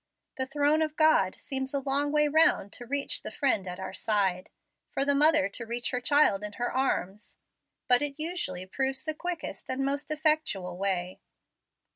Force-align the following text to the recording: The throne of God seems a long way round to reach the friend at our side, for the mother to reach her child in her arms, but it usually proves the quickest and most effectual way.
The 0.37 0.47
throne 0.47 0.81
of 0.81 0.95
God 0.95 1.35
seems 1.35 1.75
a 1.75 1.79
long 1.79 2.11
way 2.11 2.27
round 2.27 2.73
to 2.73 2.87
reach 2.87 3.21
the 3.21 3.29
friend 3.29 3.67
at 3.67 3.79
our 3.79 3.93
side, 3.93 4.49
for 4.89 5.05
the 5.05 5.13
mother 5.13 5.47
to 5.49 5.63
reach 5.67 5.91
her 5.91 6.01
child 6.01 6.43
in 6.43 6.53
her 6.53 6.71
arms, 6.75 7.37
but 7.87 8.01
it 8.01 8.17
usually 8.19 8.65
proves 8.65 9.03
the 9.03 9.13
quickest 9.13 9.69
and 9.69 9.85
most 9.85 10.09
effectual 10.09 10.75
way. 10.75 11.19